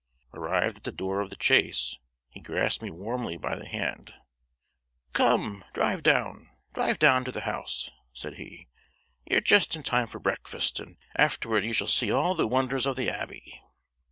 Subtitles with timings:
[0.33, 1.99] Arrived at the door of the chaise,
[2.31, 4.11] he grasped me warmly by the hand:
[5.13, 8.67] "Come, drive down, drive down to the house," said he,
[9.29, 12.95] "ye're just in time for breakfast, and afterward ye shall see all the wonders of
[12.95, 13.61] the Abbey."